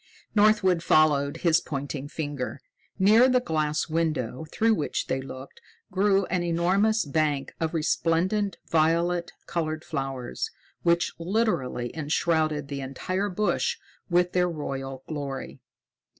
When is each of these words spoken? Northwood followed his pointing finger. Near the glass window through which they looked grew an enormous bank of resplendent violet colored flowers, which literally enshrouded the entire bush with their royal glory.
Northwood 0.33 0.81
followed 0.81 1.37
his 1.45 1.61
pointing 1.61 2.07
finger. 2.07 2.59
Near 2.97 3.29
the 3.29 3.39
glass 3.39 3.87
window 3.87 4.45
through 4.51 4.73
which 4.73 5.05
they 5.05 5.21
looked 5.21 5.61
grew 5.91 6.25
an 6.25 6.41
enormous 6.41 7.05
bank 7.05 7.53
of 7.59 7.75
resplendent 7.75 8.57
violet 8.67 9.31
colored 9.45 9.85
flowers, 9.85 10.49
which 10.81 11.13
literally 11.19 11.95
enshrouded 11.95 12.67
the 12.67 12.81
entire 12.81 13.29
bush 13.29 13.77
with 14.09 14.31
their 14.33 14.49
royal 14.49 15.03
glory. 15.07 15.59